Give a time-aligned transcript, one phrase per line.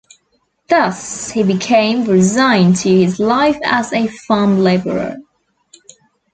[0.67, 5.17] Thus, he became resigned to his life as a farm laborer.